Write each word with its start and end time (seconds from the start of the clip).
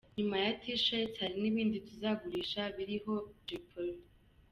Nyuma 0.17 0.35
ya 0.43 0.51
T-Shirts 0.61 1.19
hari 1.21 1.35
n’ibindi 1.41 1.77
tuzagurisha 1.87 2.61
biriho 2.75 3.13
Jay 3.45 3.61
Polly. 3.69 3.99